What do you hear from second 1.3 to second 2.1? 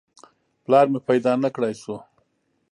نه کړای شو.